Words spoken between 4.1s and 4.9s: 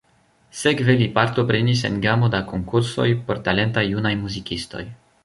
muzikistoj.